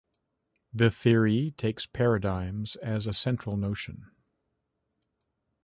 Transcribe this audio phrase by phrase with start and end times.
[0.73, 4.09] The theory takes paradigms as a central notion.